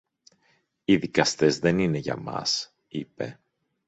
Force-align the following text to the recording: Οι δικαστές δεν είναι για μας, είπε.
Οι 0.85 0.95
δικαστές 0.97 1.59
δεν 1.59 1.79
είναι 1.79 1.97
για 1.97 2.17
μας, 2.17 2.73
είπε. 2.87 3.39